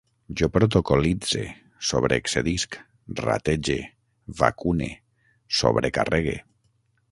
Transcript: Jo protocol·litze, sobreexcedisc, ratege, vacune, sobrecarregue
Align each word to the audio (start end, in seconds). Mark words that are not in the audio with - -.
Jo 0.39 0.47
protocol·litze, 0.53 1.41
sobreexcedisc, 1.89 2.79
ratege, 3.21 3.77
vacune, 4.43 4.91
sobrecarregue 5.63 6.37